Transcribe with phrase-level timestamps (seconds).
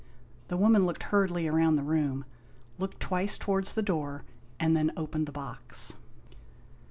[0.47, 2.25] The woman looked hurriedly round the room,
[2.79, 4.25] looked twice towards the door,
[4.59, 5.95] and then opened the box.